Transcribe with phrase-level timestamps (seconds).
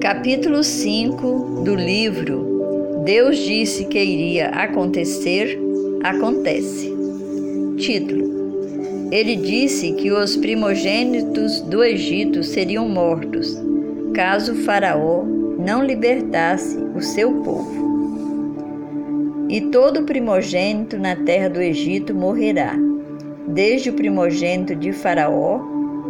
[0.00, 2.52] Capítulo 5 do livro
[3.04, 5.58] Deus disse que iria acontecer,
[6.04, 6.94] acontece.
[7.76, 13.60] Título: Ele disse que os primogênitos do Egito seriam mortos,
[14.14, 15.24] caso Faraó
[15.58, 17.82] não libertasse o seu povo.
[19.48, 22.76] E todo primogênito na terra do Egito morrerá,
[23.48, 25.60] desde o primogênito de Faraó,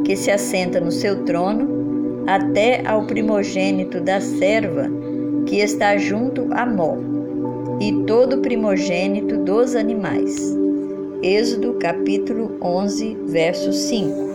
[0.05, 1.72] que se assenta no seu trono,
[2.27, 4.89] até ao primogênito da serva,
[5.47, 6.97] que está junto a Mó,
[7.81, 10.57] e todo primogênito dos animais.
[11.23, 14.33] Êxodo capítulo 11, verso 5.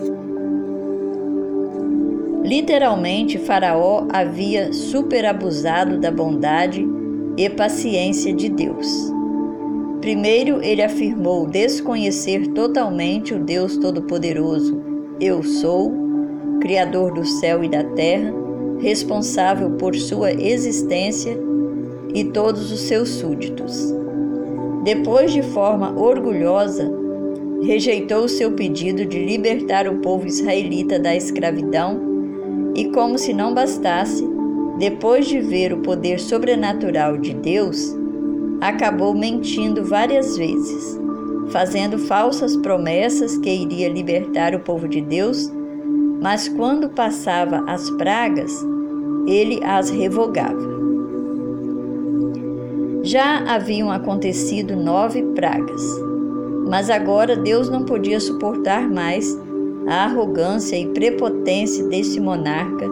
[2.44, 6.86] Literalmente, Faraó havia superabusado da bondade
[7.36, 9.12] e paciência de Deus.
[10.00, 14.80] Primeiro, ele afirmou desconhecer totalmente o Deus Todo-Poderoso,
[15.20, 16.07] Eu sou,
[16.60, 18.32] Criador do céu e da terra,
[18.80, 21.38] responsável por sua existência
[22.14, 23.94] e todos os seus súditos.
[24.84, 26.90] Depois, de forma orgulhosa,
[27.62, 32.00] rejeitou seu pedido de libertar o povo israelita da escravidão
[32.74, 34.24] e, como se não bastasse,
[34.78, 37.94] depois de ver o poder sobrenatural de Deus,
[38.60, 40.98] acabou mentindo várias vezes,
[41.50, 45.50] fazendo falsas promessas que iria libertar o povo de Deus,
[46.20, 48.52] mas quando passava as pragas,
[49.26, 50.78] ele as revogava.
[53.02, 55.82] Já haviam acontecido nove pragas,
[56.66, 59.38] mas agora Deus não podia suportar mais
[59.86, 62.86] a arrogância e prepotência desse monarca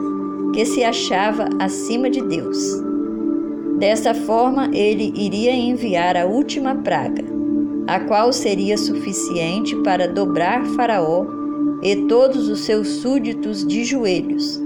[0.54, 2.56] que se achava acima de Deus.
[3.78, 7.22] Desta forma, ele iria enviar a última praga,
[7.86, 11.26] a qual seria suficiente para dobrar Faraó
[11.82, 14.60] e todos os seus súditos de joelhos,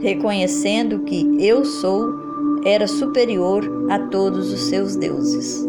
[0.00, 2.12] reconhecendo que eu sou
[2.64, 5.66] era superior a todos os seus deuses.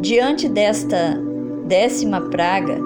[0.00, 1.20] Diante desta
[1.66, 2.78] décima praga,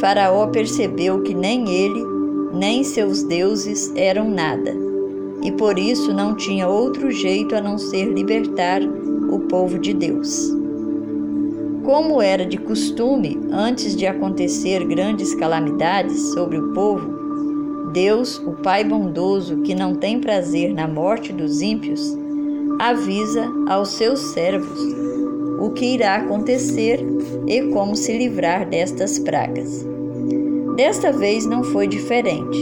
[0.00, 2.04] Faraó percebeu que nem ele
[2.52, 4.74] nem seus deuses eram nada,
[5.42, 8.80] e por isso não tinha outro jeito a não ser libertar
[9.30, 10.57] o povo de Deus.
[11.88, 18.84] Como era de costume, antes de acontecer grandes calamidades sobre o povo, Deus, o Pai
[18.84, 22.14] bondoso que não tem prazer na morte dos ímpios,
[22.78, 24.78] avisa aos seus servos
[25.58, 27.02] o que irá acontecer
[27.46, 29.82] e como se livrar destas pragas.
[30.76, 32.58] Desta vez não foi diferente.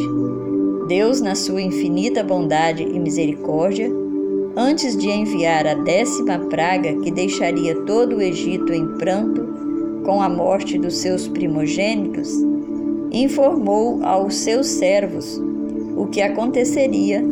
[0.87, 3.91] Deus, na sua infinita bondade e misericórdia,
[4.57, 10.31] antes de enviar a décima praga que deixaria todo o Egito em pranto com a
[10.31, 12.31] morte dos seus primogênitos,
[13.13, 15.39] informou aos seus servos
[15.95, 17.23] o que aconteceria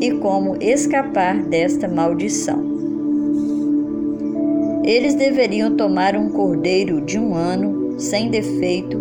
[0.00, 2.76] e como escapar desta maldição.
[4.84, 8.98] Eles deveriam tomar um cordeiro de um ano, sem defeito,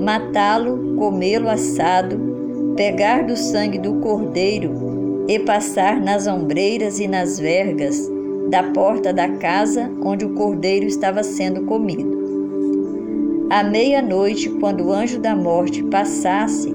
[0.00, 4.85] matá-lo, comê-lo assado, pegar do sangue do cordeiro
[5.28, 8.10] e passar nas ombreiras e nas vergas
[8.48, 12.16] da porta da casa onde o cordeiro estava sendo comido.
[13.50, 16.74] À meia-noite, quando o anjo da morte passasse,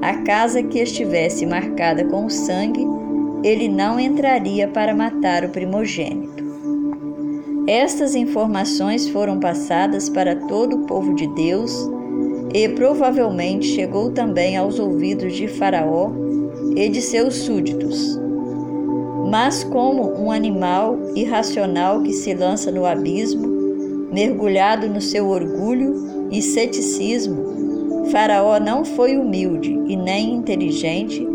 [0.00, 2.86] a casa que estivesse marcada com o sangue,
[3.42, 6.44] ele não entraria para matar o primogênito.
[7.66, 11.74] Estas informações foram passadas para todo o povo de Deus
[12.52, 16.23] e provavelmente chegou também aos ouvidos de Faraó
[16.74, 18.18] e de seus súditos.
[19.30, 23.46] Mas, como um animal irracional que se lança no abismo,
[24.12, 31.26] mergulhado no seu orgulho e ceticismo, Faraó não foi humilde e nem inteligente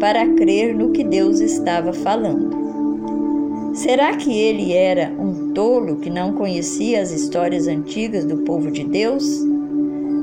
[0.00, 2.56] para crer no que Deus estava falando.
[3.74, 8.84] Será que ele era um tolo que não conhecia as histórias antigas do povo de
[8.84, 9.24] Deus?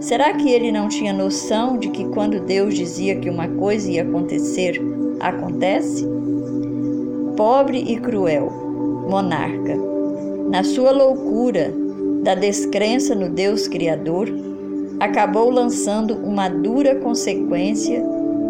[0.02, 4.04] Será que ele não tinha noção de que quando Deus dizia que uma coisa ia
[4.04, 4.82] acontecer,
[5.20, 6.06] acontece?
[7.36, 8.52] Pobre e cruel,
[9.10, 9.76] monarca,
[10.50, 11.74] na sua loucura
[12.24, 14.30] da descrença no Deus Criador,
[15.00, 18.04] acabou lançando uma dura consequência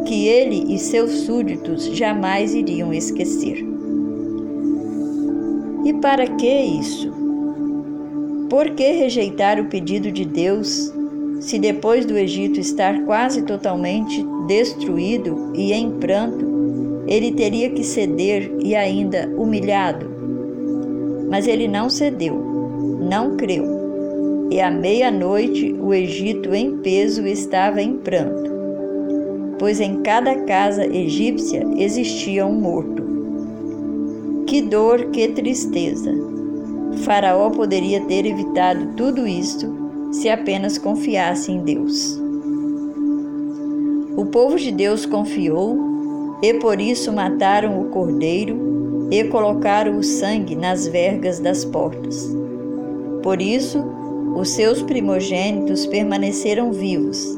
[0.06, 3.65] que ele e seus súditos jamais iriam esquecer.
[5.83, 7.12] E para que isso?
[8.50, 10.94] Por que rejeitar o pedido de Deus
[11.39, 18.51] se depois do Egito estar quase totalmente destruído e em pranto, ele teria que ceder
[18.59, 20.09] e ainda humilhado.
[21.29, 22.35] Mas ele não cedeu,
[22.99, 24.47] não creu.
[24.49, 28.53] E à meia-noite o Egito em peso estava em pranto.
[29.57, 33.03] pois em cada casa egípcia existia um morto.
[34.45, 36.11] Que dor, que tristeza!
[37.03, 39.84] Faraó poderia ter evitado tudo isto
[40.15, 42.19] se apenas confiasse em Deus.
[44.15, 45.77] O povo de Deus confiou
[46.41, 52.33] e por isso mataram o cordeiro e colocaram o sangue nas vergas das portas.
[53.21, 53.83] Por isso,
[54.35, 57.38] os seus primogênitos permaneceram vivos,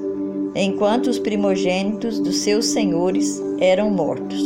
[0.55, 4.41] enquanto os primogênitos dos seus senhores eram mortos.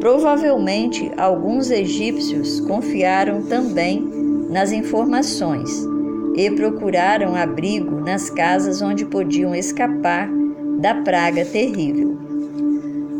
[0.00, 4.00] Provavelmente alguns egípcios confiaram também
[4.48, 5.89] nas informações
[6.34, 10.30] e procuraram abrigo nas casas onde podiam escapar
[10.78, 12.18] da praga terrível.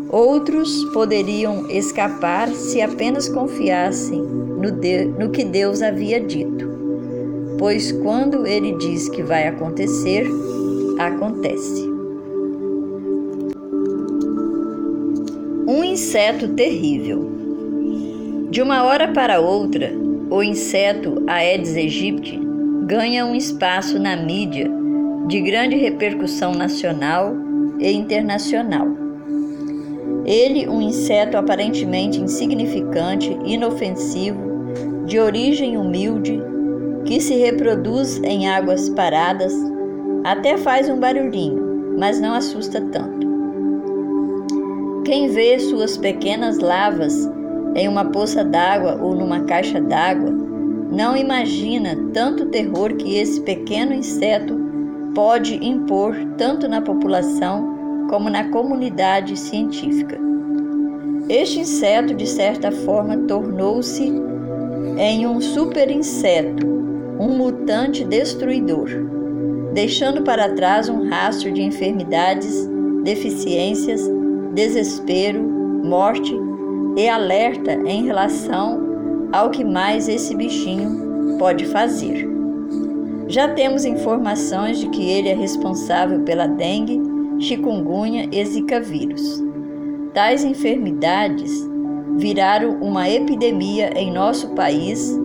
[0.09, 6.69] Outros poderiam escapar se apenas confiassem no, de, no que Deus havia dito,
[7.57, 10.27] pois quando Ele diz que vai acontecer,
[10.99, 11.89] acontece.
[15.67, 17.31] Um inseto terrível.
[18.49, 19.93] De uma hora para outra,
[20.29, 22.50] o inseto Aedes aegypti
[22.81, 24.69] ganha um espaço na mídia
[25.27, 27.33] de grande repercussão nacional
[27.79, 28.87] e internacional.
[30.25, 36.41] Ele, um inseto aparentemente insignificante, inofensivo, de origem humilde,
[37.05, 39.53] que se reproduz em águas paradas,
[40.23, 43.27] até faz um barulhinho, mas não assusta tanto.
[45.05, 47.29] Quem vê suas pequenas lavas
[47.75, 50.50] em uma poça d'água ou numa caixa d'água
[50.91, 54.59] não imagina tanto terror que esse pequeno inseto
[55.15, 60.19] pode impor tanto na população como na comunidade científica.
[61.29, 64.11] Este inseto, de certa forma, tornou-se
[64.97, 66.67] em um super inseto,
[67.19, 68.89] um mutante destruidor,
[69.73, 72.69] deixando para trás um rastro de enfermidades,
[73.03, 74.09] deficiências
[74.53, 76.35] desespero, morte
[76.97, 78.90] e alerta em relação
[79.31, 82.29] ao que mais esse bichinho pode fazer.
[83.27, 86.99] Já temos informações de que ele é responsável pela dengue,
[87.39, 89.41] chikungunya e zika vírus.
[90.13, 91.51] Tais enfermidades
[92.17, 95.17] viraram uma epidemia em nosso país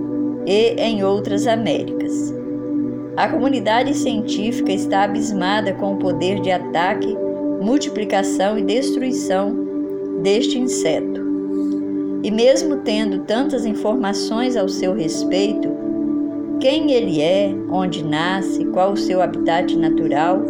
[0.47, 2.32] e em outras Américas.
[3.17, 7.17] A comunidade científica está abismada com o poder de ataque
[7.61, 9.56] multiplicação e destruição
[10.23, 11.25] deste inseto.
[12.22, 15.68] E mesmo tendo tantas informações ao seu respeito,
[16.60, 20.40] quem ele é, onde nasce, qual o seu habitat natural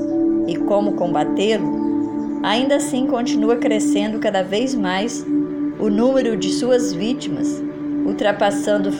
[0.47, 5.27] e como combatê-lo, ainda assim continua crescendo cada vez mais
[5.79, 7.63] o número de suas vítimas,
[8.07, 8.91] ultrapassando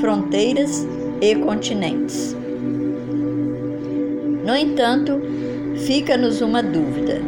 [0.00, 0.86] fronteiras
[1.20, 2.36] e continentes.
[4.44, 5.20] No entanto,
[5.86, 7.20] fica-nos uma dúvida.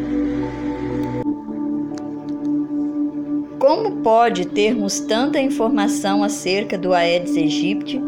[4.04, 7.98] Pode termos tanta informação acerca do Aedes aegypti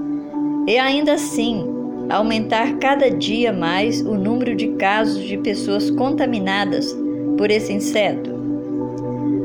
[0.67, 1.67] e ainda assim
[2.11, 6.95] aumentar cada dia mais o número de casos de pessoas contaminadas
[7.39, 8.31] por esse inseto?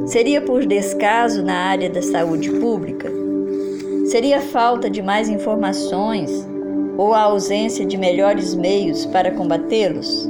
[0.06, 3.10] Seria por descaso na área da saúde pública?
[4.08, 6.46] Seria falta de mais informações
[6.98, 10.30] ou a ausência de melhores meios para combatê-los?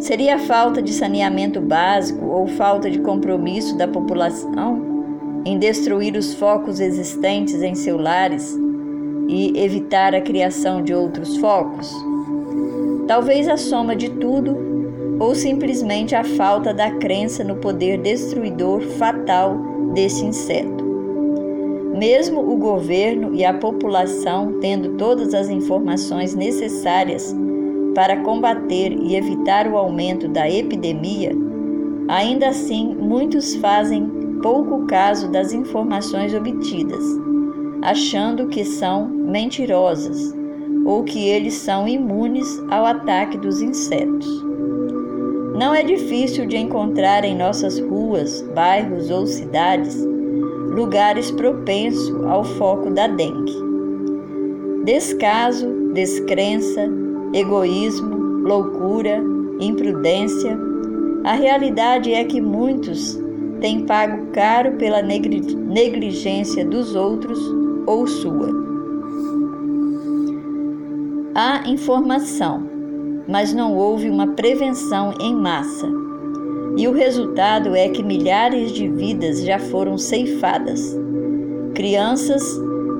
[0.00, 4.87] Seria falta de saneamento básico ou falta de compromisso da população
[5.44, 8.58] em destruir os focos existentes em seus lares
[9.28, 11.94] e evitar a criação de outros focos?
[13.06, 14.68] Talvez a soma de tudo
[15.18, 19.56] ou simplesmente a falta da crença no poder destruidor fatal
[19.92, 20.86] desse inseto.
[21.96, 27.34] Mesmo o governo e a população tendo todas as informações necessárias
[27.94, 31.32] para combater e evitar o aumento da epidemia,
[32.06, 34.08] ainda assim muitos fazem
[34.40, 37.04] pouco caso das informações obtidas,
[37.82, 40.34] achando que são mentirosas
[40.84, 44.26] ou que eles são imunes ao ataque dos insetos.
[45.58, 50.06] Não é difícil de encontrar em nossas ruas, bairros ou cidades
[50.78, 53.56] lugares propensos ao foco da dengue.
[54.84, 56.88] Descaso, descrença,
[57.34, 58.16] egoísmo,
[58.46, 59.20] loucura,
[59.58, 60.56] imprudência.
[61.24, 63.20] A realidade é que muitos
[63.60, 67.38] têm pago caro pela negligência dos outros
[67.86, 68.50] ou sua.
[71.34, 72.68] Há informação,
[73.28, 75.88] mas não houve uma prevenção em massa.
[76.76, 80.96] E o resultado é que milhares de vidas já foram ceifadas.
[81.74, 82.42] Crianças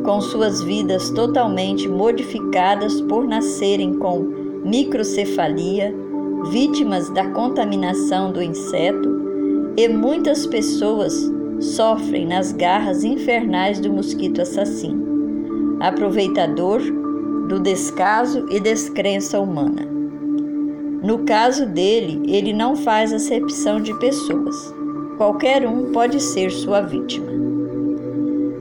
[0.04, 4.20] com suas vidas totalmente modificadas por nascerem com
[4.64, 5.94] microcefalia,
[6.50, 9.07] vítimas da contaminação do inseto
[9.78, 11.30] e muitas pessoas
[11.60, 16.80] sofrem nas garras infernais do mosquito assassino, aproveitador
[17.48, 19.86] do descaso e descrença humana.
[21.00, 24.74] No caso dele, ele não faz acepção de pessoas.
[25.16, 27.30] Qualquer um pode ser sua vítima.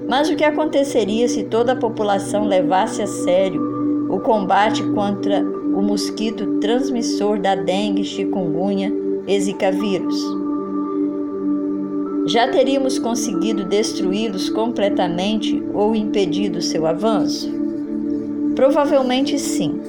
[0.08, 5.82] Mas o que aconteceria se toda a população levasse a sério o combate contra o
[5.82, 8.94] mosquito transmissor da dengue, chikungunya
[9.26, 10.47] e zika vírus?
[12.28, 17.50] Já teríamos conseguido destruí-los completamente ou impedido seu avanço?
[18.54, 19.80] Provavelmente sim.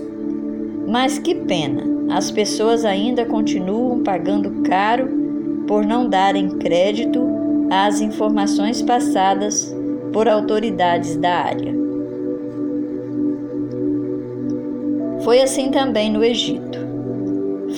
[0.86, 5.08] Mas que pena, as pessoas ainda continuam pagando caro
[5.66, 7.20] por não darem crédito
[7.70, 9.74] às informações passadas
[10.12, 11.74] por autoridades da área.
[15.24, 16.77] Foi assim também no Egito.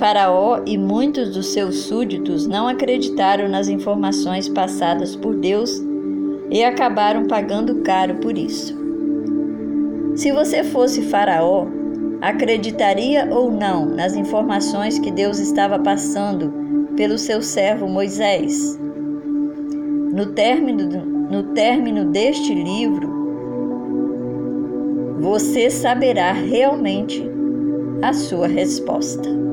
[0.00, 5.78] Faraó e muitos dos seus súditos não acreditaram nas informações passadas por Deus
[6.50, 8.74] e acabaram pagando caro por isso.
[10.16, 11.66] Se você fosse Faraó,
[12.22, 16.50] acreditaria ou não nas informações que Deus estava passando
[16.96, 18.80] pelo seu servo Moisés?
[20.14, 20.88] No término,
[21.30, 23.06] no término deste livro,
[25.20, 27.22] você saberá realmente
[28.00, 29.49] a sua resposta.